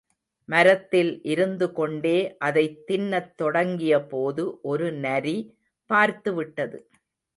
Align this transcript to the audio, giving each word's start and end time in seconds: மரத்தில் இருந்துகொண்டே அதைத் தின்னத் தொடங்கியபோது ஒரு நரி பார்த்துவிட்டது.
மரத்தில் 0.49 1.21
இருந்துகொண்டே 1.23 2.37
அதைத் 2.37 2.83
தின்னத் 2.87 3.35
தொடங்கியபோது 3.35 4.59
ஒரு 4.61 4.91
நரி 4.91 5.37
பார்த்துவிட்டது. 5.89 6.79